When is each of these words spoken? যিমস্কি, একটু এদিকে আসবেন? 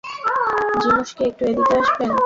যিমস্কি, 0.81 1.21
একটু 1.23 1.43
এদিকে 1.45 1.73
আসবেন? 1.79 2.09